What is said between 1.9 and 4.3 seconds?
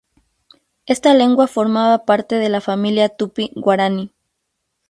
parte de la familia tupí-guaraní.